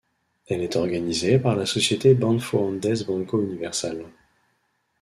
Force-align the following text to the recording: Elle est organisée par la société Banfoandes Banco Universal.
Elle 0.47 0.63
est 0.63 0.77
organisée 0.77 1.37
par 1.37 1.55
la 1.55 1.67
société 1.67 2.15
Banfoandes 2.15 2.87
Banco 3.05 3.39
Universal. 3.43 4.03